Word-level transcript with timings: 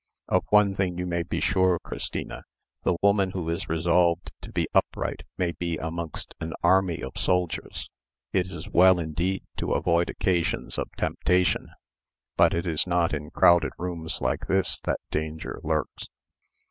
Of 0.27 0.43
one 0.49 0.73
thing 0.73 0.97
you 0.97 1.05
may 1.05 1.21
be 1.21 1.39
sure, 1.39 1.77
Christina; 1.77 2.41
the 2.81 2.95
woman 3.03 3.29
who 3.29 3.47
is 3.51 3.69
resolved 3.69 4.31
to 4.41 4.51
be 4.51 4.65
upright 4.73 5.21
may 5.37 5.51
be 5.51 5.75
so 5.77 5.83
amongst 5.89 6.33
an 6.39 6.53
army 6.63 7.03
of 7.03 7.19
soldiers. 7.19 7.87
It 8.33 8.47
is 8.49 8.67
well, 8.67 8.97
indeed, 8.97 9.43
to 9.57 9.73
avoid 9.73 10.09
occasions 10.09 10.79
of 10.79 10.89
temptation, 10.97 11.69
but 12.35 12.55
it 12.55 12.65
is 12.65 12.87
not 12.87 13.13
in 13.13 13.29
crowded 13.29 13.73
rooms 13.77 14.21
like 14.21 14.47
this 14.47 14.79
that 14.85 14.97
danger 15.11 15.59
lurks." 15.63 16.07